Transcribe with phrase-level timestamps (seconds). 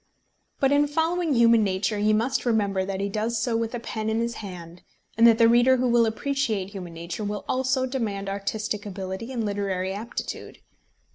[0.59, 4.09] But in following human nature he must remember that he does so with a pen
[4.09, 4.81] in his hand,
[5.15, 9.45] and that the reader who will appreciate human nature will also demand artistic ability and
[9.45, 10.57] literary aptitude.